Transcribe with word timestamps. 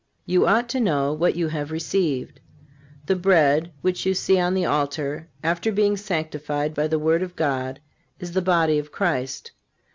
You 0.25 0.47
ought 0.47 0.67
to 0.69 0.79
know 0.79 1.13
what 1.13 1.35
you 1.35 1.47
have 1.49 1.69
received. 1.71 2.39
The 3.05 3.15
bread 3.15 3.71
which 3.81 4.03
you 4.03 4.15
see 4.15 4.39
on 4.39 4.55
the 4.55 4.65
altar, 4.65 5.29
after 5.43 5.71
being 5.71 5.95
sanctified 5.95 6.73
by 6.73 6.87
the 6.87 6.97
word 6.97 7.21
of 7.21 7.35
God, 7.35 7.79
is 8.19 8.31
the 8.31 8.41
body 8.41 8.79
of 8.79 8.91
Christ. 8.91 9.51